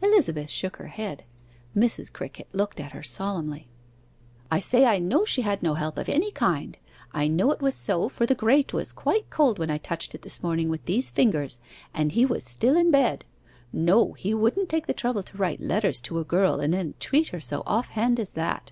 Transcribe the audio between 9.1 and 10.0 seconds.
cold when I